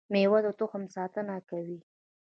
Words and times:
میوه 0.13 0.39
د 0.45 0.47
تخم 0.59 0.83
ساتنه 0.95 1.35
کوي 1.49 1.79